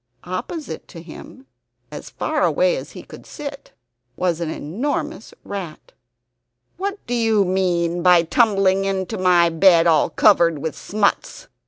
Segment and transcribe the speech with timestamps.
[0.23, 1.45] Opposite to him
[1.91, 3.71] as far away as he could sit
[4.15, 5.91] was an enormous rat.
[6.77, 11.49] "What do you mean by tumbling into my bed all covered with smuts?"